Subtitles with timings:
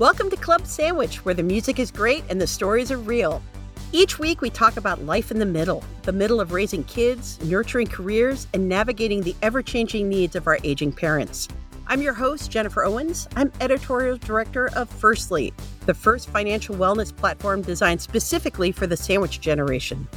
[0.00, 3.40] Welcome to Club Sandwich, where the music is great and the stories are real.
[3.92, 7.86] Each week, we talk about life in the middle the middle of raising kids, nurturing
[7.86, 11.46] careers, and navigating the ever changing needs of our aging parents.
[11.86, 13.28] I'm your host, Jennifer Owens.
[13.36, 15.54] I'm editorial director of Firstly,
[15.86, 20.08] the first financial wellness platform designed specifically for the sandwich generation.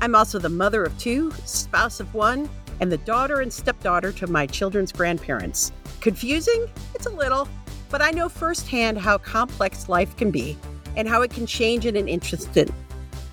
[0.00, 2.50] I'm also the mother of two, spouse of one,
[2.80, 5.70] and the daughter and stepdaughter to my children's grandparents.
[6.00, 6.66] Confusing?
[6.94, 7.46] It's a little,
[7.90, 10.56] but I know firsthand how complex life can be
[10.96, 12.70] and how it can change in an instant.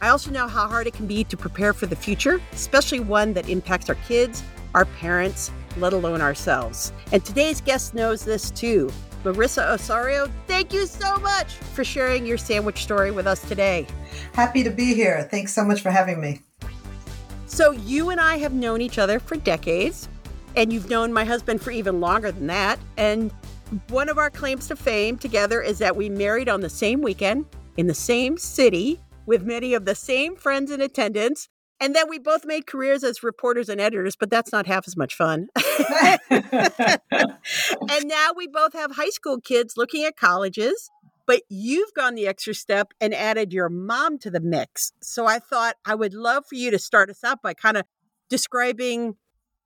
[0.02, 3.34] I also know how hard it can be to prepare for the future, especially one
[3.34, 4.44] that impacts our kids,
[4.76, 6.92] our parents, let alone ourselves.
[7.12, 8.92] And today's guest knows this too.
[9.24, 13.88] Larissa Osorio, thank you so much for sharing your sandwich story with us today.
[14.34, 15.28] Happy to be here.
[15.30, 16.42] Thanks so much for having me.
[17.48, 20.10] So, you and I have known each other for decades,
[20.56, 22.78] and you've known my husband for even longer than that.
[22.98, 23.32] And
[23.90, 27.46] one of our claims to fame together is that we married on the same weekend
[27.76, 31.50] in the same city with many of the same friends in attendance.
[31.80, 34.98] And then we both made careers as reporters and editors, but that's not half as
[34.98, 35.48] much fun.
[36.30, 40.90] and now we both have high school kids looking at colleges,
[41.28, 44.92] but you've gone the extra step and added your mom to the mix.
[45.04, 47.84] So I thought I would love for you to start us out by kind of
[48.30, 49.18] describing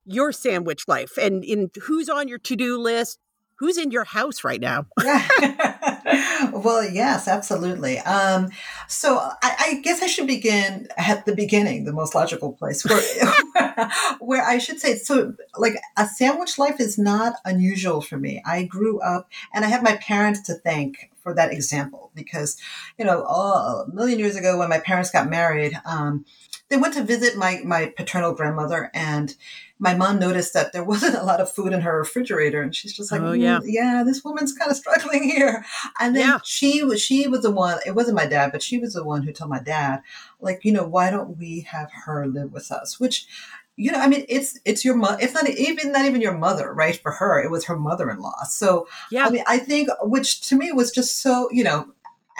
[0.04, 3.18] your sandwich life and in who's on your to-do list,
[3.62, 4.86] who's in your house right now?
[6.52, 7.96] well, yes, absolutely.
[8.00, 8.50] Um,
[8.88, 13.88] so I, I, guess I should begin at the beginning, the most logical place where,
[14.18, 18.42] where I should say, so like a sandwich life is not unusual for me.
[18.44, 22.56] I grew up and I have my parents to thank for that example because,
[22.98, 26.24] you know, oh, a million years ago when my parents got married, um,
[26.68, 29.36] they went to visit my, my paternal grandmother and
[29.82, 32.96] my mom noticed that there wasn't a lot of food in her refrigerator, and she's
[32.96, 33.58] just like, oh, yeah.
[33.58, 35.64] Mm, yeah, this woman's kind of struggling here.
[35.98, 36.38] And then yeah.
[36.44, 37.80] she was she was the one.
[37.84, 40.02] It wasn't my dad, but she was the one who told my dad,
[40.40, 43.00] like, you know, why don't we have her live with us?
[43.00, 43.26] Which
[43.74, 45.18] you know, I mean, it's it's your mother.
[45.20, 46.94] It's not even not even your mother, right?
[46.94, 48.44] For her, it was her mother-in-law.
[48.44, 51.86] So, yeah, I mean, I think which to me was just so, you know,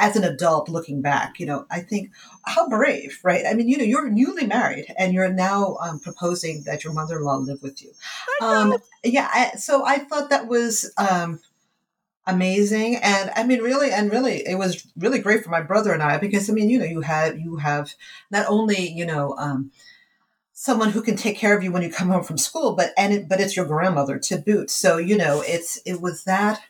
[0.03, 2.11] as an adult looking back, you know, I think
[2.45, 3.45] how brave, right?
[3.49, 7.37] I mean, you know, you're newly married and you're now um, proposing that your mother-in-law
[7.37, 7.93] live with you.
[8.43, 11.39] Um, yeah, I, so I thought that was um,
[12.27, 16.03] amazing, and I mean, really, and really, it was really great for my brother and
[16.03, 17.95] I because I mean, you know, you have you have
[18.29, 19.71] not only you know um,
[20.53, 23.12] someone who can take care of you when you come home from school, but and
[23.12, 24.69] it, but it's your grandmother to boot.
[24.69, 26.61] So you know, it's it was that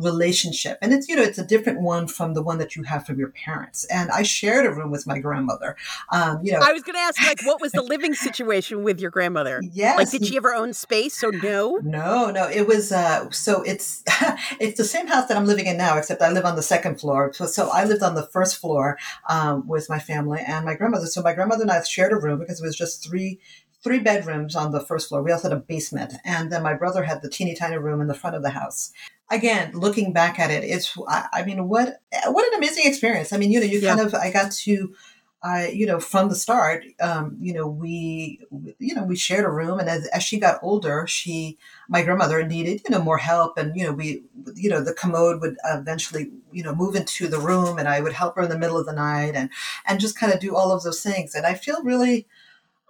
[0.00, 0.78] relationship.
[0.82, 3.18] And it's, you know, it's a different one from the one that you have from
[3.18, 3.84] your parents.
[3.84, 5.76] And I shared a room with my grandmother.
[6.10, 9.00] Um, you know, I was going to ask, like, what was the living situation with
[9.00, 9.60] your grandmother?
[9.72, 9.98] Yes.
[9.98, 11.16] Like, did she have her own space?
[11.16, 11.78] So no?
[11.82, 12.48] No, no.
[12.48, 14.02] It was, uh, so it's,
[14.60, 17.00] it's the same house that I'm living in now, except I live on the second
[17.00, 17.32] floor.
[17.32, 21.06] So, so I lived on the first floor, um, with my family and my grandmother.
[21.06, 23.40] So my grandmother and I shared a room because it was just three
[23.82, 25.22] three bedrooms on the first floor.
[25.22, 26.14] We also had a basement.
[26.24, 28.92] And then my brother had the teeny tiny room in the front of the house
[29.30, 33.32] again, looking back at it, it's, I, mean, what, what an amazing experience.
[33.32, 33.94] I mean, you know, you yeah.
[33.94, 34.94] kind of, I got to,
[35.42, 38.40] I, you know, from the start, um, you know, we,
[38.78, 41.56] you know, we shared a room, and as, as she got older, she,
[41.88, 44.22] my grandmother needed, you know, more help, and you know, we,
[44.54, 48.12] you know, the commode would eventually, you know, move into the room, and I would
[48.12, 49.48] help her in the middle of the night, and
[49.86, 52.26] and just kind of do all of those things, and I feel really,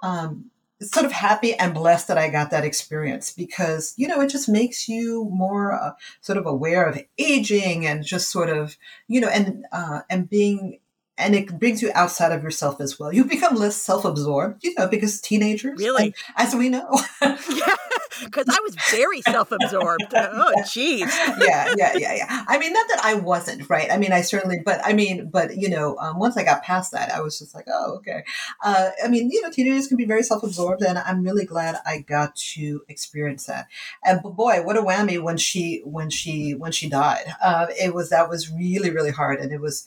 [0.03, 0.51] um,
[0.83, 4.49] sort of happy and blessed that I got that experience because, you know, it just
[4.49, 8.77] makes you more uh, sort of aware of aging and just sort of,
[9.07, 10.81] you know, and, uh, and being
[11.21, 13.13] and it brings you outside of yourself as well.
[13.13, 16.89] You become less self-absorbed, you know, because teenagers, really, as we know,
[17.23, 17.77] yeah,
[18.25, 20.13] because I was very self-absorbed.
[20.15, 21.01] oh, jeez.
[21.41, 22.45] yeah, yeah, yeah, yeah.
[22.49, 23.91] I mean, not that I wasn't, right?
[23.91, 26.93] I mean, I certainly, but I mean, but you know, um, once I got past
[26.93, 28.25] that, I was just like, oh, okay.
[28.65, 31.99] Uh, I mean, you know, teenagers can be very self-absorbed, and I'm really glad I
[31.99, 33.69] got to experience that.
[34.05, 37.35] And boy, what a whammy when she when she when she died.
[37.43, 39.87] Uh, it was that was really really hard, and it was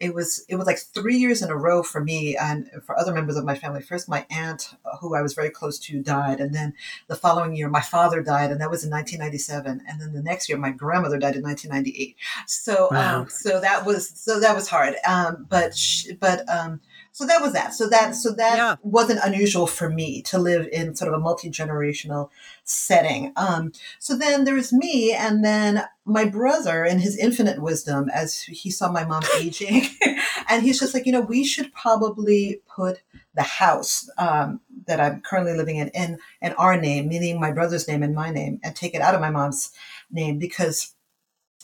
[0.00, 3.12] it was it was like three years in a row for me and for other
[3.12, 3.80] members of my family.
[3.80, 6.74] First, my aunt, who I was very close to, died, and then
[7.06, 9.82] the following year, my father died, and that was in 1997.
[9.88, 12.16] And then the next year, my grandmother died in 1998.
[12.46, 13.20] So, um, wow.
[13.20, 14.94] um, so that was so that was hard.
[15.06, 15.78] Um, but
[16.20, 16.80] but um,
[17.14, 17.72] so that was that.
[17.72, 18.76] So that so that yeah.
[18.82, 22.28] wasn't unusual for me to live in sort of a multi generational
[22.64, 23.32] setting.
[23.36, 23.70] Um,
[24.00, 28.90] so then there's me, and then my brother, in his infinite wisdom, as he saw
[28.90, 29.86] my mom aging,
[30.48, 33.00] and he's just like, you know, we should probably put
[33.36, 37.86] the house um, that I'm currently living in in in our name, meaning my brother's
[37.86, 39.70] name and my name, and take it out of my mom's
[40.10, 40.94] name because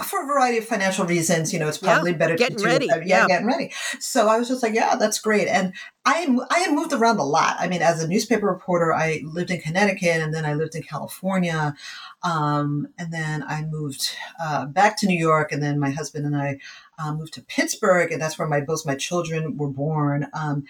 [0.05, 2.69] for a variety of financial reasons, you know, it's probably yeah, better getting to do
[2.69, 2.87] ready.
[2.87, 3.73] It, yeah, yeah, getting ready.
[3.99, 5.49] So I was just like, yeah, that's great.
[5.49, 5.73] And
[6.05, 7.56] I I had moved around a lot.
[7.58, 10.82] I mean, as a newspaper reporter, I lived in Connecticut, and then I lived in
[10.82, 11.75] California,
[12.23, 14.11] um, and then I moved
[14.43, 16.58] uh, back to New York, and then my husband and I
[16.99, 20.29] uh, moved to Pittsburgh, and that's where my both my children were born.
[20.32, 20.64] Um,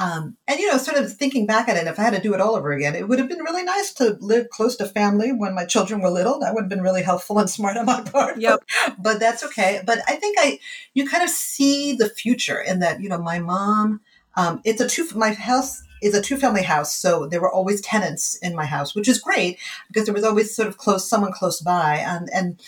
[0.00, 2.32] um, and you know, sort of thinking back at it, if I had to do
[2.32, 5.30] it all over again, it would have been really nice to live close to family
[5.30, 6.40] when my children were little.
[6.40, 8.38] That would have been really helpful and smart on my part.
[8.38, 8.60] Yep.
[8.86, 9.82] But, but that's okay.
[9.84, 10.58] But I think I,
[10.94, 13.02] you kind of see the future in that.
[13.02, 14.00] You know, my mom.
[14.36, 15.06] Um, it's a two.
[15.14, 18.94] My house is a two family house, so there were always tenants in my house,
[18.94, 19.58] which is great
[19.88, 22.58] because there was always sort of close someone close by, and and.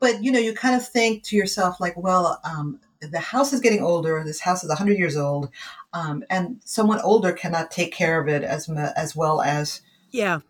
[0.00, 3.60] But you know, you kind of think to yourself like, well, um, the house is
[3.60, 4.22] getting older.
[4.24, 5.50] This house is 100 years old,
[5.92, 9.80] um, and someone older cannot take care of it as as well as
[10.10, 10.40] yeah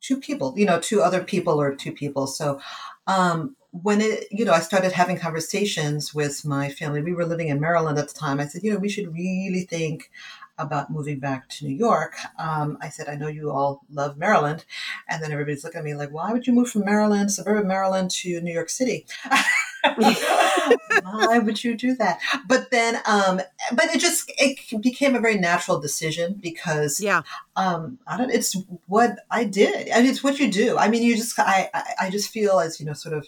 [0.00, 0.54] two people.
[0.56, 2.26] You know, two other people or two people.
[2.26, 2.60] So
[3.06, 7.02] um, when it, you know, I started having conversations with my family.
[7.02, 8.38] We were living in Maryland at the time.
[8.38, 10.10] I said, you know, we should really think
[10.58, 12.14] about moving back to New York.
[12.38, 14.64] Um, I said, I know you all love Maryland.
[15.08, 18.12] And then everybody's looking at me like, why would you move from Maryland, suburban Maryland,
[18.12, 19.06] to New York City?
[21.02, 22.20] why would you do that?
[22.46, 23.40] But then um
[23.72, 27.22] but it just it became a very natural decision because yeah.
[27.56, 28.56] um i don't it's
[28.86, 29.88] what i did.
[29.88, 30.78] And it's what you do.
[30.78, 31.70] I mean you just i
[32.00, 33.26] i just feel as you know sort of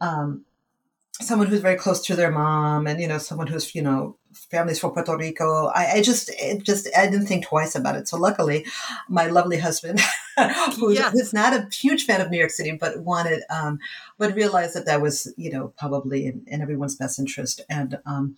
[0.00, 0.44] um
[1.20, 4.78] someone who's very close to their mom and you know someone who's you know families
[4.78, 5.66] from puerto rico.
[5.66, 8.08] I, I just it just i didn't think twice about it.
[8.08, 8.66] So luckily
[9.08, 10.00] my lovely husband
[10.78, 11.12] who's, yes.
[11.12, 13.78] who's, not a huge fan of new york city but wanted um
[14.18, 18.36] but realized that that was you know probably in, in everyone's best interest and um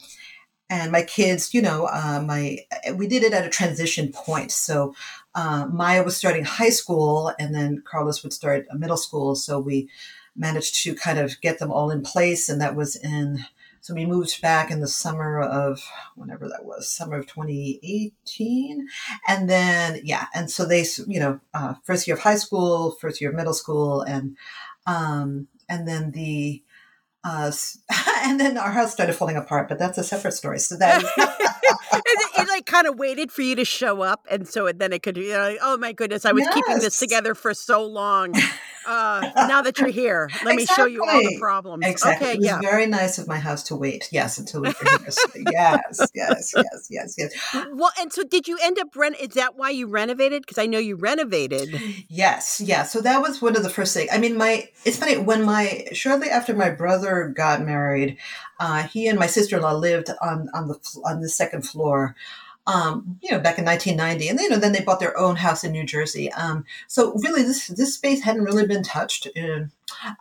[0.69, 2.59] and my kids you know uh, my
[2.95, 4.95] we did it at a transition point so
[5.35, 9.89] uh, maya was starting high school and then carlos would start middle school so we
[10.37, 12.49] managed to kind of get them all in place.
[12.49, 13.45] And that was in,
[13.87, 15.81] so we moved back in the summer of
[16.17, 18.89] whenever that was, summer of 2018.
[19.29, 20.27] And then, yeah.
[20.35, 23.55] And so they, you know, uh, first year of high school, first year of middle
[23.55, 24.37] school, and,
[24.89, 26.65] um, and then the,
[27.23, 27.53] uh,
[28.25, 30.59] and then our house started falling apart, but that's a separate story.
[30.59, 31.09] So that is.
[31.17, 34.93] it, it, like kind of waited for you to show up, and so it, then
[34.93, 35.17] it could.
[35.17, 36.55] You know, like, oh my goodness, I was yes.
[36.55, 38.35] keeping this together for so long.
[38.87, 40.57] Uh, now that you're here, let exactly.
[40.57, 41.85] me show you all the problems.
[41.87, 42.27] Exactly.
[42.27, 42.61] Okay, it was yeah.
[42.61, 44.09] very nice of my house to wait.
[44.13, 45.11] Yes, until we were here.
[45.11, 47.67] So yes, yes, yes, yes, yes.
[47.73, 49.17] Well, and so did you end up rent?
[49.21, 50.43] Is that why you renovated?
[50.43, 51.81] Because I know you renovated.
[52.09, 52.85] Yes, yeah.
[52.85, 54.11] So that was one of the first things.
[54.13, 58.19] I mean, my it's funny when my shortly after my brother got married,
[58.61, 62.15] uh, he and my sister in law lived on on the on the second floor
[62.67, 65.65] um, you know, back in 1990, and you know, then they bought their own house
[65.65, 66.33] in New Jersey.
[66.33, 69.71] Um, so really, this this space hadn't really been touched in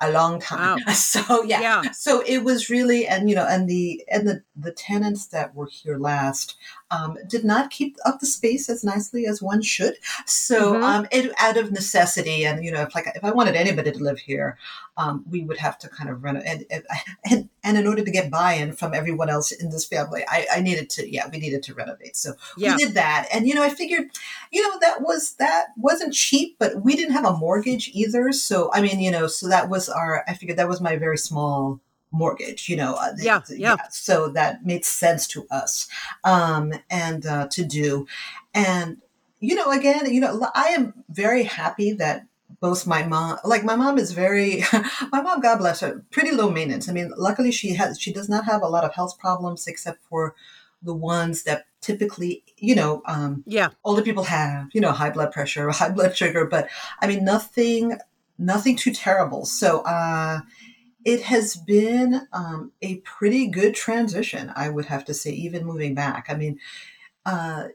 [0.01, 0.79] a long time.
[0.85, 0.93] Wow.
[1.05, 1.61] So yeah.
[1.61, 5.55] yeah, so it was really, and you know, and the and the the tenants that
[5.55, 6.55] were here last
[6.91, 9.95] um, did not keep up the space as nicely as one should.
[10.25, 10.83] So mm-hmm.
[10.83, 14.03] um, it out of necessity, and you know, if like if I wanted anybody to
[14.03, 14.57] live here,
[14.97, 16.65] um, we would have to kind of run and,
[17.29, 20.61] and and in order to get buy-in from everyone else in this family, I, I
[20.61, 22.15] needed to yeah we needed to renovate.
[22.15, 22.75] So yeah.
[22.75, 24.09] we did that, and you know I figured,
[24.51, 28.31] you know that was that wasn't cheap, but we didn't have a mortgage either.
[28.31, 31.17] So I mean you know so that was our I figured that was my very
[31.17, 31.79] small
[32.11, 35.89] mortgage you know uh, yeah, yeah, yeah so that made sense to us
[36.23, 38.07] um and uh, to do.
[38.53, 39.01] And
[39.39, 42.25] you know again you know i am very happy that
[42.59, 44.63] both my mom like my mom is very
[45.11, 46.87] my mom god bless her pretty low maintenance.
[46.89, 50.03] I mean luckily she has she does not have a lot of health problems except
[50.09, 50.35] for
[50.81, 53.69] the ones that typically you know um yeah.
[53.83, 56.69] older people have you know high blood pressure high blood sugar but
[57.01, 57.97] i mean nothing
[58.37, 60.39] nothing too terrible so uh
[61.03, 65.93] it has been um, a pretty good transition i would have to say even moving
[65.93, 66.59] back i mean
[67.25, 67.69] uh,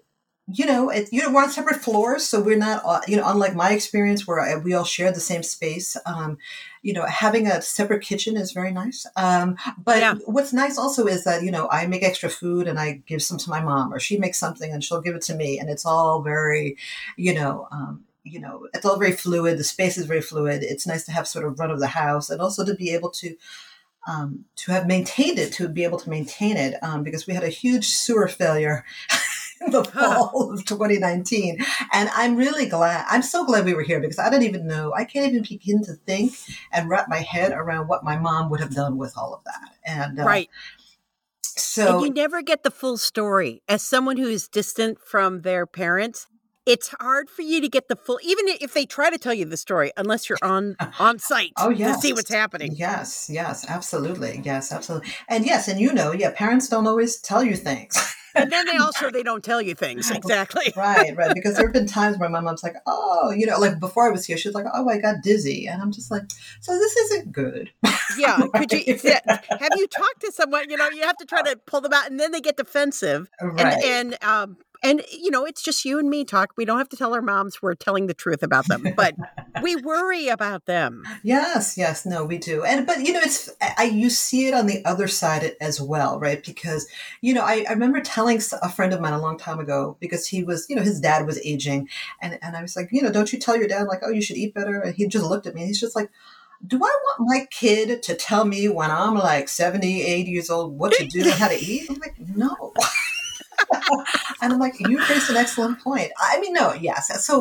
[0.53, 3.29] you know, it, you know, we're on separate floors, so we're not, uh, you know,
[3.29, 5.97] unlike my experience where I, we all share the same space.
[6.07, 6.39] Um,
[6.83, 9.07] you know, having a separate kitchen is very nice.
[9.17, 10.15] Um, but yeah.
[10.25, 13.39] what's nice also is that you know I make extra food and I give some
[13.39, 15.87] to my mom, or she makes something and she'll give it to me, and it's
[15.87, 16.77] all very,
[17.17, 17.69] you know.
[17.71, 19.59] Um, you know, it's all very fluid.
[19.59, 20.63] The space is very fluid.
[20.63, 23.11] It's nice to have sort of run of the house, and also to be able
[23.11, 23.37] to
[24.07, 27.45] um, to have maintained it, to be able to maintain it, um, because we had
[27.45, 28.85] a huge sewer failure
[29.61, 31.59] in the fall of 2019.
[31.93, 33.05] And I'm really glad.
[33.09, 34.93] I'm so glad we were here because I don't even know.
[34.95, 36.33] I can't even begin to think
[36.73, 39.75] and wrap my head around what my mom would have done with all of that.
[39.85, 40.49] And uh, right.
[41.43, 43.63] So and you never get the full story.
[43.69, 46.27] As someone who is distant from their parents,
[46.71, 49.45] it's hard for you to get the full even if they try to tell you
[49.45, 52.73] the story unless you're on on site oh yes to see what's happening.
[52.75, 55.11] Yes yes absolutely yes absolutely.
[55.29, 58.15] And yes and you know yeah parents don't always tell you things.
[58.33, 60.73] And then they also they don't tell you things exactly.
[60.77, 63.81] right right because there have been times where my mom's like oh you know like
[63.81, 66.23] before i was here she was like oh i got dizzy and i'm just like
[66.61, 67.71] so this isn't good.
[68.17, 68.53] Yeah right?
[68.71, 71.81] could you have you talked to someone you know you have to try to pull
[71.81, 73.83] them out and then they get defensive right.
[73.83, 76.89] and and um and you know it's just you and me talk we don't have
[76.89, 79.15] to tell our moms we're telling the truth about them but
[79.63, 83.85] we worry about them yes yes no we do and but you know it's i
[83.85, 86.87] you see it on the other side as well right because
[87.21, 90.27] you know i, I remember telling a friend of mine a long time ago because
[90.27, 91.89] he was you know his dad was aging
[92.21, 94.23] and and i was like you know don't you tell your dad like oh you
[94.23, 96.11] should eat better and he just looked at me and he's just like
[96.67, 100.79] do I want my kid to tell me when I'm like 70, 80 years old
[100.79, 101.87] what to do and how to eat?
[101.89, 102.75] I'm like, no.
[104.43, 106.11] and I'm like, you raised an excellent point.
[106.19, 107.25] I mean, no, yes.
[107.25, 107.39] So,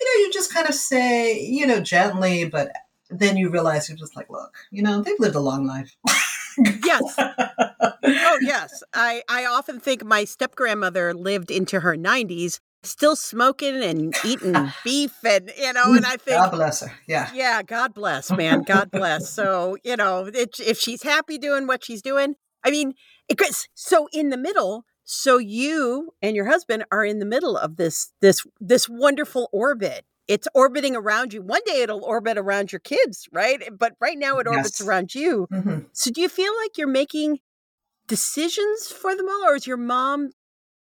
[0.00, 2.72] you know, you just kind of say, you know, gently, but
[3.10, 5.96] then you realize you're just like, look, you know, they've lived a long life.
[6.84, 7.16] yes.
[8.02, 8.82] Oh, yes.
[8.92, 14.54] I, I often think my step grandmother lived into her 90s still smoking and eating
[14.84, 18.62] beef and you know and i think god bless her yeah yeah god bless man
[18.62, 22.34] god bless so you know it, if she's happy doing what she's doing
[22.64, 22.94] i mean
[23.28, 23.38] it,
[23.74, 28.12] so in the middle so you and your husband are in the middle of this
[28.20, 30.04] this this wonderful orbit.
[30.28, 31.42] It's orbiting around you.
[31.42, 33.60] One day it'll orbit around your kids, right?
[33.76, 34.86] But right now it orbits yes.
[34.86, 35.48] around you.
[35.52, 35.78] Mm-hmm.
[35.92, 37.40] So do you feel like you're making
[38.06, 40.30] decisions for them all or is your mom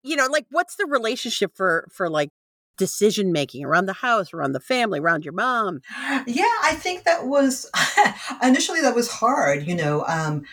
[0.04, 2.30] you know, like what's the relationship for for like
[2.78, 5.82] decision making around the house, around the family, around your mom?
[6.28, 7.72] Yeah, I think that was
[8.44, 10.44] initially that was hard, you know, um,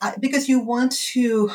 [0.00, 1.50] I, because you want to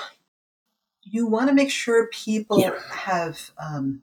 [1.05, 2.77] you want to make sure people yeah.
[2.91, 4.01] have um,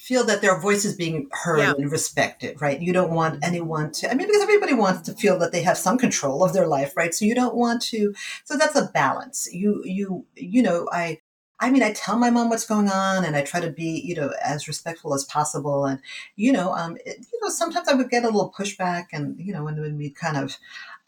[0.00, 1.74] feel that their voice is being heard yeah.
[1.76, 2.80] and respected, right?
[2.80, 4.10] You don't want anyone to.
[4.10, 6.96] I mean, because everybody wants to feel that they have some control of their life,
[6.96, 7.14] right?
[7.14, 8.14] So you don't want to.
[8.44, 9.48] So that's a balance.
[9.52, 11.18] You you you know I.
[11.62, 14.14] I mean, I tell my mom what's going on, and I try to be, you
[14.14, 15.84] know, as respectful as possible.
[15.84, 16.00] And
[16.34, 19.52] you know, um, it, you know, sometimes I would get a little pushback, and you
[19.52, 20.56] know, when when we kind of,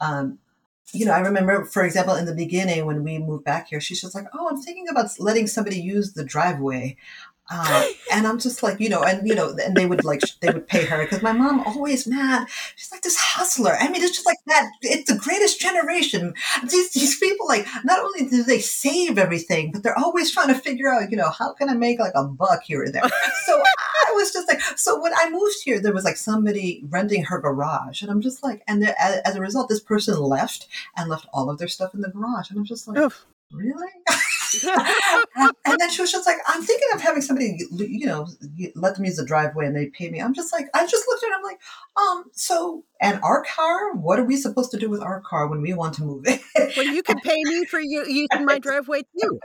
[0.00, 0.38] um,
[0.92, 4.00] you know, I remember, for example, in the beginning when we moved back here, she's
[4.00, 6.96] just like, "Oh, I'm thinking about letting somebody use the driveway."
[7.54, 10.50] Uh, and I'm just like, you know, and you know, and they would like they
[10.50, 12.49] would pay her because my mom always, mad.
[12.76, 13.76] she's like this hustler.
[13.78, 14.71] I mean, it's just like that.
[14.80, 16.35] It's the greatest generation.
[16.62, 20.54] These these people, like, not only do they save everything, but they're always trying to
[20.54, 23.02] figure out, you know, how can I make like a buck here or there.
[23.44, 23.61] So
[24.09, 27.38] I was just like, so when I moved here, there was like somebody renting her
[27.38, 31.26] garage, and I'm just like, and as, as a result, this person left and left
[31.32, 33.26] all of their stuff in the garage, and I'm just like, Oof.
[33.52, 33.88] really.
[34.64, 38.26] and then she was just like, I'm thinking of having somebody, you know,
[38.75, 40.21] let them use the driveway and they pay me.
[40.21, 41.35] I'm just like, I just looked at it.
[41.37, 41.61] I'm like,
[41.97, 45.61] um, so, and our car, what are we supposed to do with our car when
[45.61, 46.40] we want to move it?
[46.76, 49.40] well, you can pay me for you using my driveway too.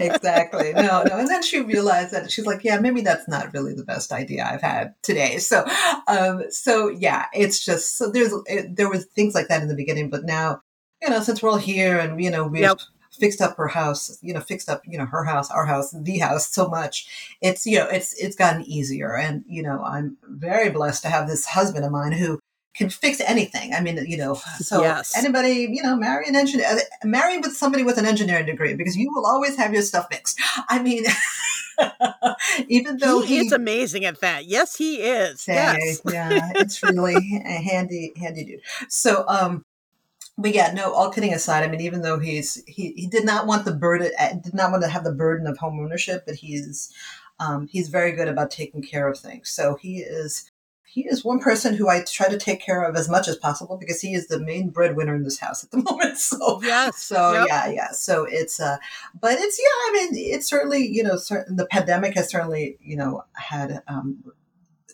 [0.00, 0.72] exactly.
[0.72, 1.18] No, no.
[1.18, 4.44] And then she realized that she's like, yeah, maybe that's not really the best idea
[4.44, 5.38] I've had today.
[5.38, 5.64] So,
[6.08, 9.74] um, so yeah, it's just, so there's, it, there was things like that in the
[9.74, 10.60] beginning, but now,
[11.02, 12.80] you know, since we're all here and, you know, we've, yep
[13.16, 16.18] fixed up her house, you know, fixed up, you know, her house, our house, the
[16.18, 17.36] house so much.
[17.40, 19.16] It's, you know, it's, it's gotten easier.
[19.16, 22.40] And, you know, I'm very blessed to have this husband of mine who
[22.76, 23.72] can fix anything.
[23.72, 25.16] I mean, you know, so yes.
[25.16, 28.96] anybody, you know, marry an engineer, uh, marry with somebody with an engineering degree because
[28.96, 30.40] you will always have your stuff fixed.
[30.68, 31.04] I mean,
[32.68, 34.46] even though he, he, is amazing at that.
[34.46, 35.42] Yes, he is.
[35.42, 36.00] Say, yes.
[36.04, 38.60] yeah, it's really a handy, handy dude.
[38.88, 39.64] So, um,
[40.38, 40.92] but yeah, no.
[40.92, 44.10] All kidding aside, I mean, even though he's he, he did not want the burden,
[44.18, 46.92] uh, did not want to have the burden of home ownership, but he's
[47.40, 49.50] um, he's very good about taking care of things.
[49.50, 50.50] So he is
[50.84, 53.76] he is one person who I try to take care of as much as possible
[53.76, 56.16] because he is the main breadwinner in this house at the moment.
[56.16, 57.46] So yes, so yep.
[57.48, 57.90] yeah, yeah.
[57.92, 58.76] So it's uh,
[59.20, 59.64] but it's yeah.
[59.64, 64.22] I mean, it's certainly you know, certain, the pandemic has certainly you know had um,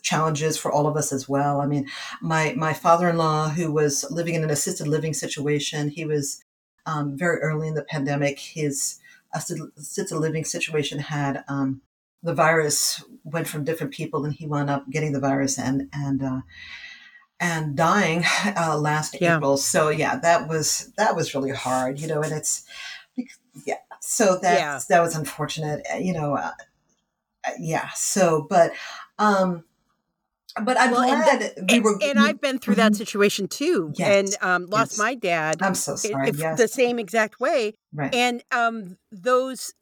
[0.03, 1.59] challenges for all of us as well.
[1.61, 1.87] I mean,
[2.21, 6.43] my my father-in-law, who was living in an assisted living situation, he was
[6.85, 8.37] um, very early in the pandemic.
[8.37, 8.99] His
[9.33, 11.81] assisted living situation had um,
[12.21, 16.21] the virus went from different people, and he wound up getting the virus and and
[16.21, 16.41] uh,
[17.39, 18.23] and dying
[18.57, 19.37] uh, last yeah.
[19.37, 19.57] April.
[19.57, 22.21] So yeah, that was that was really hard, you know.
[22.21, 22.65] And it's
[23.65, 24.79] yeah, so that yeah.
[24.89, 26.35] that was unfortunate, uh, you know.
[26.35, 26.51] Uh,
[27.45, 27.89] uh, yeah.
[27.95, 28.71] So, but
[29.19, 29.65] um,
[30.63, 31.97] but I'm well, glad and, we were.
[32.01, 32.97] And, I've been through that mm-hmm.
[32.97, 34.35] situation too, yes.
[34.41, 34.99] and um, lost yes.
[34.99, 35.61] my dad.
[35.61, 36.29] I'm so sorry.
[36.29, 36.57] If, yes.
[36.57, 38.13] The same exact way, right?
[38.13, 39.73] And um, those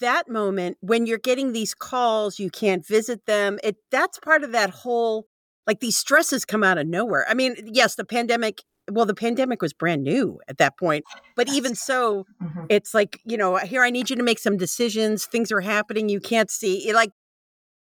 [0.00, 3.58] that moment when you're getting these calls, you can't visit them.
[3.62, 5.26] It that's part of that whole
[5.66, 7.24] like these stresses come out of nowhere.
[7.28, 11.04] I mean, yes, the pandemic well, the pandemic was brand new at that point.
[11.36, 12.64] But even so, mm-hmm.
[12.68, 15.26] it's like, you know, here I need you to make some decisions.
[15.26, 16.88] Things are happening you can't see.
[16.88, 17.12] It, like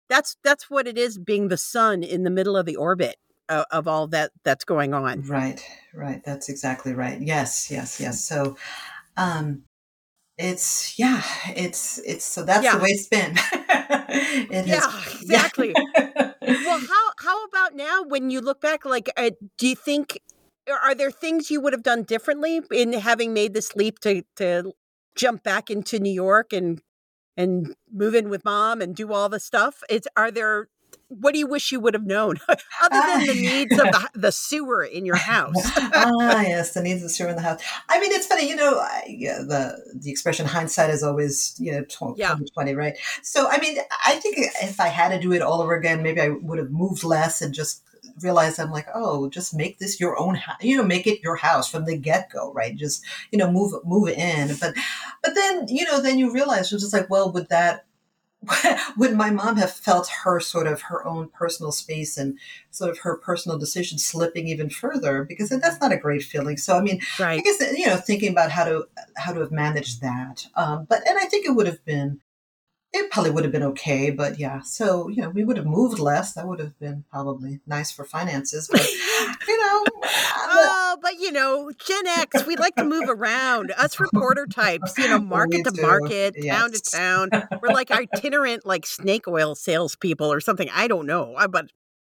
[0.10, 3.18] that's that's what it is being the sun in the middle of the orbit
[3.50, 5.22] of, of all that that's going on.
[5.22, 5.64] Right.
[5.94, 6.22] Right.
[6.24, 7.20] That's exactly right.
[7.22, 8.24] Yes, yes, yes.
[8.24, 8.58] So
[9.16, 9.64] um
[10.38, 12.78] it's yeah, it's it's so that's yeah.
[12.78, 13.32] the way it's been.
[14.52, 15.74] it yeah, has, exactly.
[15.76, 18.86] well, how how about now when you look back?
[18.86, 20.20] Like, uh, do you think
[20.68, 24.74] are there things you would have done differently in having made this leap to to
[25.16, 26.82] jump back into New York and
[27.38, 29.84] and move in with mom and do all the stuff?
[29.89, 30.67] It's are there
[31.10, 34.32] what do you wish you would have known other than the needs of the, the
[34.32, 35.53] sewer in your house?
[35.77, 37.62] ah, yes, the needs of the sewer in the house.
[37.88, 41.72] I mean, it's funny, you know, I, yeah, the the expression hindsight is always, you
[41.72, 42.36] know, 20, yeah.
[42.53, 42.98] 20, right?
[43.24, 46.20] So, I mean, I think if I had to do it all over again, maybe
[46.20, 47.84] I would have moved less and just
[48.22, 50.58] realized I'm like, oh, just make this your own, house.
[50.62, 52.76] you know, make it your house from the get go, right?
[52.76, 54.56] Just you know, move move in.
[54.60, 54.76] But
[55.24, 57.86] but then you know, then you realize you're just like, well, would that
[58.98, 62.38] would my mom have felt her sort of her own personal space and
[62.72, 66.78] sort of her personal decision slipping even further because that's not a great feeling so
[66.78, 67.40] i mean right.
[67.40, 71.06] i guess you know thinking about how to how to have managed that um, but
[71.08, 72.22] and i think it would have been
[73.00, 74.62] it probably would have been okay, but yeah.
[74.62, 76.34] So you know, we would have moved less.
[76.34, 78.88] That would have been probably nice for finances, but
[79.48, 79.86] you know.
[80.04, 83.72] oh, but you know, Gen X, we like to move around.
[83.77, 86.56] Us reporter types, you know, market to market, yes.
[86.56, 87.60] town to town.
[87.62, 90.70] We're like itinerant, like snake oil salespeople or something.
[90.74, 91.68] I don't know, but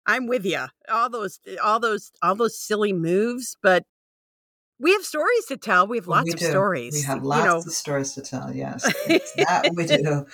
[0.06, 0.65] I'm with you.
[0.89, 3.84] All those, all those, all those silly moves, but
[4.79, 5.88] we have stories to tell.
[5.88, 6.94] We have lots we of stories.
[6.94, 7.58] We have lots you know.
[7.58, 8.53] of stories to tell.
[8.53, 8.84] Yes,
[9.38, 10.25] that we do.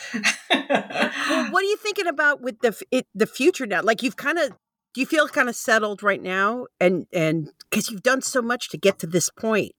[0.49, 3.81] well, what are you thinking about with the it, the future now?
[3.81, 4.51] Like you've kind of
[4.93, 8.69] do you feel kind of settled right now, and and because you've done so much
[8.69, 9.73] to get to this point.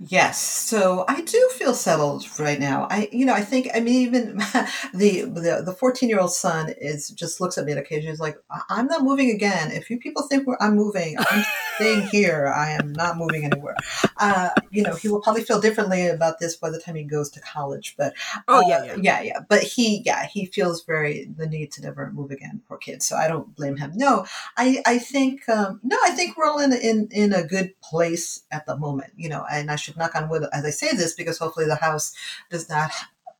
[0.00, 2.86] Yes, so I do feel settled right now.
[2.88, 4.36] I, you know, I think I mean even
[4.94, 8.08] the the the fourteen year old son is just looks at me on occasion.
[8.08, 8.38] He's like,
[8.70, 9.72] "I'm not moving again.
[9.72, 11.44] If you people think I'm moving, I'm
[11.74, 12.46] staying here.
[12.54, 13.74] I am not moving anywhere."
[14.18, 17.28] Uh, you know, he will probably feel differently about this by the time he goes
[17.30, 17.96] to college.
[17.98, 18.14] But
[18.46, 19.40] oh uh, yeah, yeah, yeah, yeah.
[19.48, 22.62] But he, yeah, he feels very the need to never move again.
[22.68, 23.02] Poor kid.
[23.02, 23.90] So I don't blame him.
[23.96, 27.74] No, I I think um, no, I think we're all in in in a good
[27.80, 29.12] place at the moment.
[29.16, 31.76] You know, and I should knock on wood as I say this because hopefully the
[31.76, 32.14] house
[32.50, 32.90] does not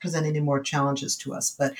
[0.01, 1.75] present any more challenges to us, but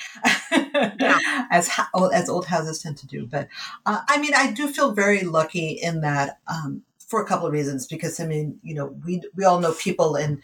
[0.51, 1.45] yeah.
[1.51, 1.69] as
[2.13, 3.25] as old houses tend to do.
[3.25, 3.47] But
[3.85, 7.53] uh, I mean, I do feel very lucky in that um, for a couple of
[7.53, 7.87] reasons.
[7.87, 10.41] Because I mean, you know, we we all know people in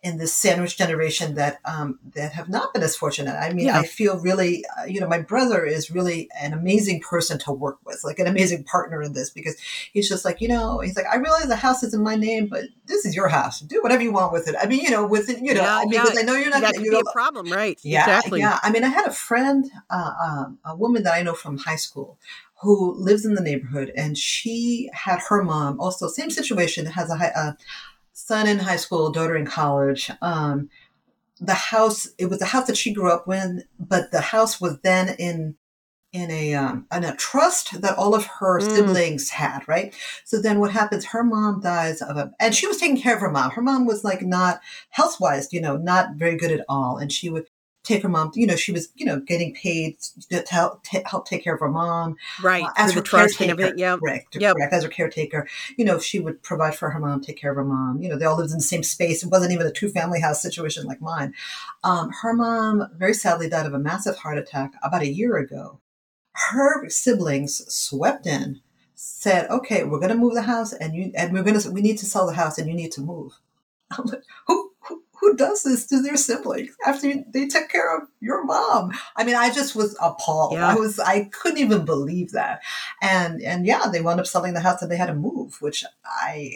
[0.00, 3.34] in this sandwich generation that um, that have not been as fortunate.
[3.34, 3.80] I mean, yeah.
[3.80, 7.78] I feel really, uh, you know, my brother is really an amazing person to work
[7.84, 9.56] with, like an amazing partner in this because
[9.92, 12.46] he's just like, you know, he's like, I realize the house is in my name,
[12.46, 13.58] but this is your house.
[13.60, 14.54] Do whatever you want with it.
[14.60, 16.20] I mean, you know, with it, you know, yeah, because yeah.
[16.20, 16.60] I know you're not.
[16.60, 17.78] That could you know, be a problem, right?
[17.82, 18.40] Yeah, exactly.
[18.40, 21.58] Yeah, I mean, I had a friend, uh, um, a woman that I know from
[21.58, 22.18] high school
[22.60, 27.16] who lives in the neighborhood and she had her mom also same situation has a,
[27.16, 27.52] high, uh,
[28.28, 30.10] son in high school, daughter in college.
[30.20, 30.68] Um,
[31.40, 34.78] the house, it was the house that she grew up in, but the house was
[34.80, 35.56] then in
[36.12, 38.70] in a um, in a trust that all of her mm.
[38.70, 39.94] siblings had, right?
[40.24, 41.06] So then what happens?
[41.06, 43.50] Her mom dies of a, and she was taking care of her mom.
[43.50, 44.60] Her mom was like not
[44.90, 47.46] health wise, you know, not very good at all, and she would
[47.88, 48.30] take her mom.
[48.34, 49.98] You know, she was you know getting paid
[50.30, 52.64] to help, to help take care of her mom, right?
[52.64, 54.54] Uh, as her caretaker, yeah, correct, yep.
[54.54, 54.72] correct.
[54.72, 57.64] As her caretaker, you know, she would provide for her mom, take care of her
[57.64, 58.00] mom.
[58.00, 59.22] You know, they all lived in the same space.
[59.22, 61.34] It wasn't even a two family house situation like mine.
[61.82, 65.80] Um, her mom very sadly died of a massive heart attack about a year ago.
[66.50, 68.60] Her siblings swept in,
[68.94, 71.80] said, "Okay, we're going to move the house, and you and we're going to we
[71.80, 73.40] need to sell the house, and you need to move."
[73.90, 74.72] I'm like, who
[75.20, 78.92] who does this to their siblings after they took care of your mom?
[79.16, 80.52] I mean, I just was appalled.
[80.54, 80.68] Yeah.
[80.68, 82.60] I was, I couldn't even believe that.
[83.02, 85.84] And, and yeah, they wound up selling the house and they had to move, which
[86.04, 86.54] I,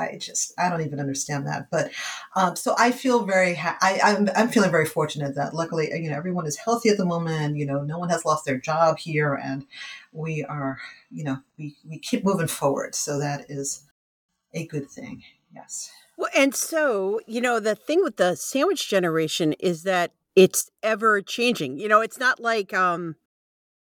[0.00, 1.68] I just I don't even understand that.
[1.70, 1.90] But
[2.34, 6.10] um, so I feel very ha- I I'm, I'm feeling very fortunate that luckily you
[6.10, 7.56] know everyone is healthy at the moment.
[7.56, 9.66] You know no one has lost their job here, and
[10.12, 10.78] we are
[11.10, 12.94] you know we we keep moving forward.
[12.94, 13.84] So that is
[14.54, 15.22] a good thing.
[15.54, 15.90] Yes.
[16.16, 21.22] Well, and so, you know, the thing with the sandwich generation is that it's ever
[21.22, 21.78] changing.
[21.78, 23.16] You know, it's not like um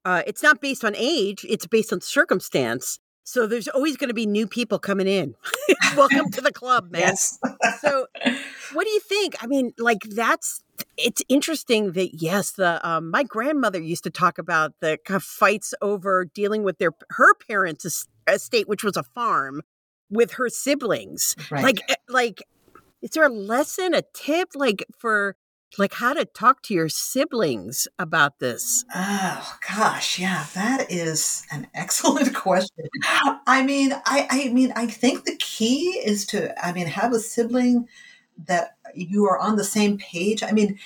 [0.04, 2.98] uh it's not based on age, it's based on circumstance.
[3.24, 5.34] So there's always going to be new people coming in.
[5.96, 7.02] Welcome to the club, man.
[7.02, 7.38] Yes.
[7.80, 8.06] so
[8.72, 9.36] what do you think?
[9.42, 10.62] I mean, like that's
[10.96, 15.22] it's interesting that yes, the um, my grandmother used to talk about the kind of
[15.22, 19.62] fights over dealing with their her parents' estate, which was a farm,
[20.10, 21.36] with her siblings.
[21.50, 21.62] Right.
[21.62, 22.42] Like, eh, like,
[23.02, 25.36] is there a lesson, a tip, like for
[25.78, 28.84] like how to talk to your siblings about this?
[28.94, 32.88] Oh gosh, yeah, that is an excellent question.
[33.46, 37.20] I mean, I, I mean, I think the key is to, I mean, have a
[37.20, 37.88] sibling
[38.46, 40.42] that you are on the same page.
[40.42, 40.78] I mean,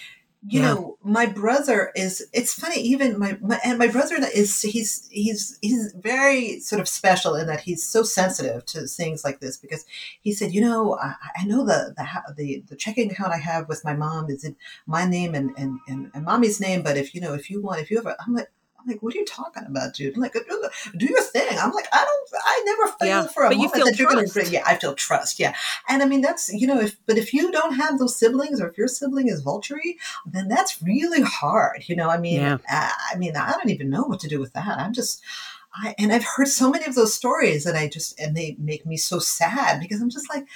[0.47, 0.75] you Yeah.
[0.75, 2.29] know, my brother is.
[2.33, 4.61] It's funny, even my, my and my brother is.
[4.63, 9.41] He's he's he's very sort of special in that he's so sensitive to things like
[9.41, 9.85] this because
[10.21, 13.69] he said, you know, I, I know the the the the checking account I have
[13.69, 17.15] with my mom is in my name and and and, and mommy's name, but if
[17.15, 18.51] you know, if you want, if you ever, I'm like.
[18.85, 20.15] I'm like, what are you talking about, dude?
[20.15, 21.59] I'm like, do, do your thing.
[21.59, 23.99] I'm like, I don't, I never feel Yeah, for a but you moment feel that
[23.99, 25.55] you're going to, yeah, I feel trust, yeah.
[25.89, 28.69] And I mean, that's, you know, if, but if you don't have those siblings or
[28.69, 29.75] if your sibling is vulture
[30.27, 31.85] then that's really hard.
[31.89, 32.59] You know, I mean, Yeah.
[32.69, 34.79] I, I mean, I don't even know what to do with that.
[34.79, 35.23] I'm just,
[35.75, 38.87] I, and I've heard so many of those stories that I just, and they make
[38.87, 40.47] me so sad because I'm just like,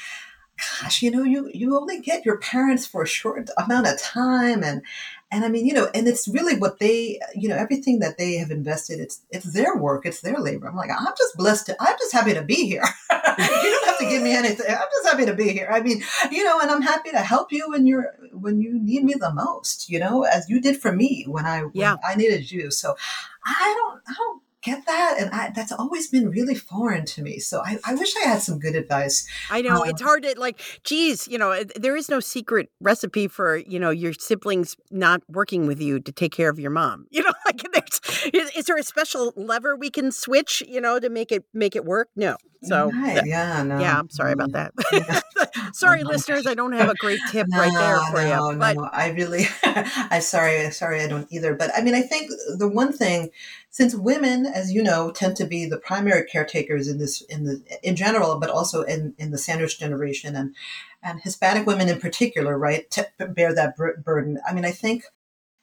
[0.82, 4.62] gosh, you know, you, you only get your parents for a short amount of time.
[4.62, 4.82] And,
[5.30, 8.34] and I mean, you know, and it's really what they, you know, everything that they
[8.38, 10.66] have invested, it's, it's their work, it's their labor.
[10.68, 12.84] I'm like, I'm just blessed to, I'm just happy to be here.
[13.10, 14.66] you don't have to give me anything.
[14.68, 15.68] I'm just happy to be here.
[15.70, 19.04] I mean, you know, and I'm happy to help you when you're when you need
[19.04, 21.96] me the most, you know, as you did for me when I when Yeah.
[22.06, 22.70] I needed you.
[22.70, 22.96] So
[23.44, 27.38] I don't I don't get that and I that's always been really foreign to me.
[27.38, 29.26] So I, I wish I had some good advice.
[29.50, 33.28] I know Um, it's hard to like, geez, you know, there is no secret recipe
[33.28, 37.06] for, you know, your siblings not working with you to take care of your mom.
[37.10, 37.32] You know,
[37.74, 37.88] like
[38.34, 41.76] is, is there a special lever we can switch, you know, to make it, make
[41.76, 42.08] it work?
[42.16, 42.36] No.
[42.64, 43.78] So right, yeah, no.
[43.78, 44.72] yeah, I'm sorry about that.
[44.92, 45.20] yeah.
[45.38, 45.70] Uh-huh.
[45.72, 46.08] sorry, no.
[46.08, 46.48] listeners.
[46.48, 49.46] I don't have a great tip right there for no, you, but no, I really,
[49.62, 51.54] I'm sorry, sorry, I don't either.
[51.54, 53.30] But I mean, I think the one thing,
[53.70, 57.62] since women, as you know, tend to be the primary caretakers in this, in the,
[57.84, 60.56] in general, but also in in the sandwich generation and
[61.02, 64.40] and Hispanic women in particular, right, to bear that bur- burden.
[64.48, 65.04] I mean, I think,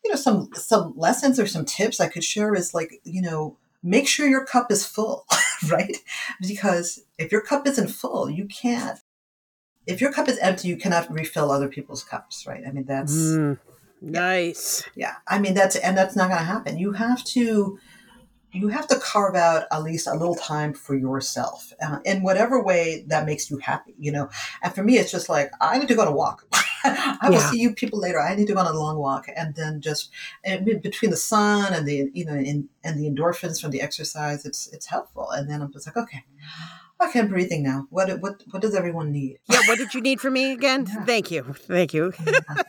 [0.06, 3.58] you know, some some lessons or some tips I could share is like, you know,
[3.84, 5.26] make sure your cup is full,
[5.70, 5.98] right?
[6.40, 9.00] Because if your cup isn't full, you can't
[9.88, 12.64] if your cup is empty, you cannot refill other people's cups, right?
[12.68, 13.60] I mean, that's Mm,
[14.02, 14.84] nice.
[14.96, 15.16] yeah.
[15.28, 16.78] I mean, that's and that's not going to happen.
[16.78, 17.80] You have to
[18.52, 22.64] you have to carve out at least a little time for yourself uh, in whatever
[22.64, 24.30] way that makes you happy, you know.
[24.64, 26.46] And for me, it's just like I need to go to walk.
[27.22, 27.50] I will Yeah.
[27.52, 28.20] see you people later.
[28.22, 30.10] I need to go on a long walk, and then just
[30.44, 34.46] and between the sun and the you know in, and the endorphins from the exercise,
[34.46, 35.30] it's it's helpful.
[35.32, 36.24] And then I'm just like, okay,
[37.02, 37.88] okay, I'm breathing now.
[37.90, 39.40] What what what does everyone need?
[39.50, 39.62] Yeah.
[39.68, 40.86] What did you need from me again?
[40.96, 41.06] Yeah.
[41.06, 41.44] Thank you.
[41.68, 42.14] Thank you.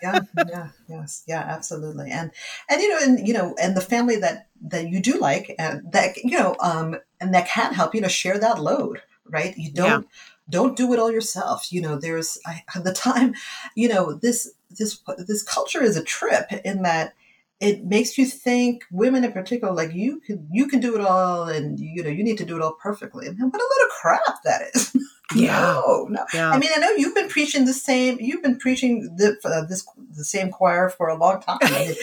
[0.02, 2.10] yeah, yeah, yes, yeah, absolutely.
[2.10, 2.30] And
[2.68, 5.82] and you know, and you know, and the family that that you do like, and
[5.92, 9.54] that you know, um, and that can help, you know, share that load, right?
[9.56, 10.06] You don't
[10.48, 11.72] don't do it all yourself.
[11.72, 13.34] You know, there's I, the time,
[13.74, 17.14] you know, this this this culture is a trip in that
[17.58, 21.44] it makes you think women in particular like you can you can do it all
[21.44, 23.92] and you know you need to do it all perfectly and what a load of
[23.98, 24.94] crap that is
[25.34, 25.58] Yeah.
[25.58, 26.50] no no Yeah.
[26.50, 28.16] I mean, I know you've been preaching the same.
[28.20, 29.84] You've been preaching the, uh, this
[30.16, 31.58] the same choir for a long time.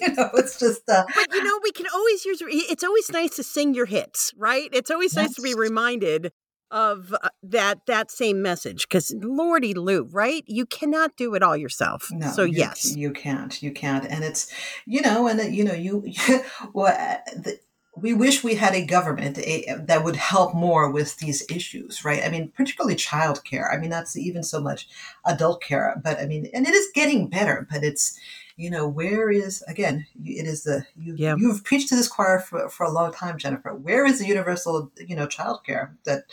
[0.00, 2.42] You know, it's just uh, But you know, we can always use.
[2.42, 4.68] It's always nice to sing your hits, right?
[4.72, 6.30] It's always nice to be reminded
[6.74, 8.86] of uh, that that same message.
[8.86, 10.42] Because Lordy Lou, right?
[10.46, 12.10] You cannot do it all yourself.
[12.10, 12.26] no.
[12.26, 13.62] so you, yes, you can't.
[13.62, 14.04] You can't.
[14.04, 14.52] And it's
[14.84, 16.12] you know, and you know, you
[16.74, 17.60] well, uh, the,
[17.96, 22.24] we wish we had a government a, that would help more with these issues, right?
[22.24, 23.72] I mean, particularly childcare.
[23.72, 24.88] I mean, that's even so much
[25.24, 28.18] adult care, but I mean, and it is getting better, but it's
[28.56, 31.34] you know where is again it is the you Yeah.
[31.36, 34.92] you've preached to this choir for, for a long time jennifer where is the universal
[34.96, 36.24] you know childcare that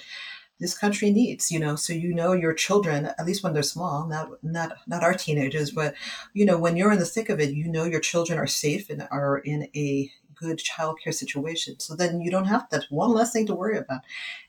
[0.62, 4.08] this country needs you know so you know your children at least when they're small
[4.08, 5.94] not not not our teenagers but
[6.34, 8.90] you know when you're in the thick of it you know your children are safe
[8.90, 13.34] and are in a good childcare situation so then you don't have that one less
[13.34, 14.02] thing to worry about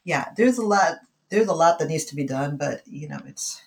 [0.04, 0.98] yeah there's a lot
[1.30, 3.60] there's a lot that needs to be done but you know it's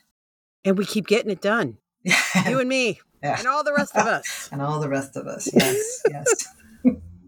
[0.64, 1.78] and we keep getting it done.
[2.48, 3.38] You and me, Yeah.
[3.38, 4.50] and all the rest of us.
[4.52, 6.46] and all the rest of us yes yes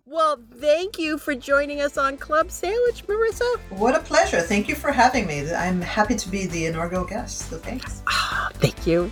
[0.09, 3.57] Well, thank you for joining us on Club Sandwich, Marissa.
[3.69, 7.49] what a pleasure thank you for having me i'm happy to be the inaugural guest
[7.49, 9.11] so thanks Ah, thank you.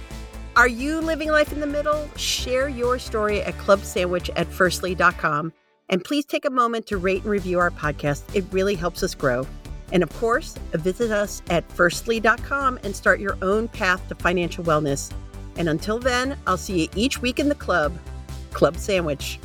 [0.55, 2.10] Are you living life in the middle?
[2.15, 5.51] Share your story at clubsandwich at firstly.com.
[5.89, 8.23] And please take a moment to rate and review our podcast.
[8.34, 9.45] It really helps us grow.
[9.91, 15.12] And of course, visit us at firstly.com and start your own path to financial wellness.
[15.58, 17.93] And until then, I'll see you each week in the club.
[18.53, 19.39] Club Sandwich.